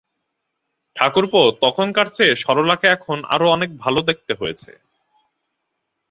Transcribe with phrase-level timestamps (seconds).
[0.95, 4.71] ঠাকুরপো, তখনকার চেয়ে সরলাকে এখন আরো অনেক ভালো দেখতে হয়েছে।